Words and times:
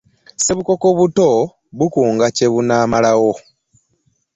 Ssebukoko 0.39 0.87
buto 0.97 1.29
bukunga 1.77 2.27
kyebunamalawo. 2.35 3.31